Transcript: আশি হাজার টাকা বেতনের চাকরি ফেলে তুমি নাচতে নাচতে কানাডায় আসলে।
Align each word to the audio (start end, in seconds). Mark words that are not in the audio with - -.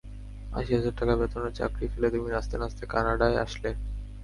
আশি 0.51 0.71
হাজার 0.77 0.93
টাকা 0.99 1.13
বেতনের 1.19 1.53
চাকরি 1.59 1.85
ফেলে 1.93 2.07
তুমি 2.13 2.27
নাচতে 2.33 2.55
নাচতে 2.57 2.83
কানাডায় 2.93 3.37
আসলে। 3.45 3.69